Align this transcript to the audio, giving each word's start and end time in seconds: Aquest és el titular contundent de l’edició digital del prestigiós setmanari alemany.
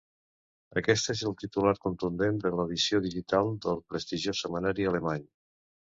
Aquest 0.79 1.09
és 1.13 1.21
el 1.31 1.35
titular 1.41 1.73
contundent 1.83 2.41
de 2.45 2.53
l’edició 2.55 3.03
digital 3.07 3.53
del 3.67 3.85
prestigiós 3.93 4.45
setmanari 4.47 4.93
alemany. 4.95 5.29